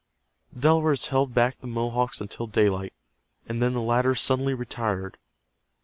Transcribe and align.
The 0.51 0.61
Delawares 0.61 1.09
held 1.09 1.31
back 1.35 1.59
the 1.61 1.67
Mohawks 1.67 2.21
until 2.21 2.47
daylight, 2.47 2.93
and 3.47 3.61
then 3.61 3.73
the 3.73 3.81
latter 3.81 4.15
suddenly 4.15 4.55
retired. 4.55 5.19